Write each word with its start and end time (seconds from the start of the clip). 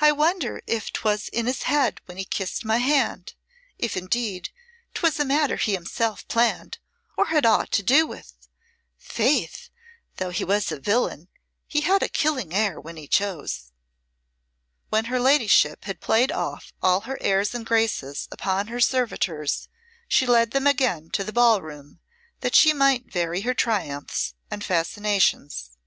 "I 0.00 0.10
wonder 0.10 0.60
if 0.66 0.92
'twas 0.92 1.28
in 1.28 1.46
his 1.46 1.62
head 1.62 2.00
when 2.06 2.16
he 2.18 2.24
kissed 2.24 2.64
my 2.64 2.78
hand 2.78 3.34
if 3.78 3.96
indeed 3.96 4.50
'twas 4.94 5.20
a 5.20 5.24
matter 5.24 5.54
he 5.54 5.74
himself 5.74 6.26
planned 6.26 6.78
or 7.16 7.26
had 7.26 7.46
aught 7.46 7.70
to 7.78 7.82
do 7.84 8.04
with. 8.04 8.34
Faith! 8.98 9.68
though 10.16 10.30
he 10.30 10.42
was 10.42 10.72
a 10.72 10.80
villain 10.80 11.28
he 11.68 11.82
had 11.82 12.02
a 12.02 12.08
killing 12.08 12.52
air 12.52 12.80
when 12.80 12.96
he 12.96 13.06
chose." 13.06 13.70
When 14.88 15.04
her 15.04 15.20
ladyship 15.20 15.84
had 15.84 16.00
played 16.00 16.32
off 16.32 16.72
all 16.82 17.02
her 17.02 17.16
airs 17.20 17.54
and 17.54 17.64
graces 17.64 18.26
upon 18.32 18.66
her 18.66 18.80
servitors 18.80 19.68
she 20.08 20.26
led 20.26 20.50
them 20.50 20.66
again 20.66 21.10
to 21.10 21.22
the 21.22 21.32
ball 21.32 21.62
room 21.62 22.00
that 22.40 22.56
she 22.56 22.72
might 22.72 23.08
vary 23.12 23.42
her 23.42 23.54
triumphs 23.54 24.34
and 24.50 24.64
fascinations. 24.64 25.78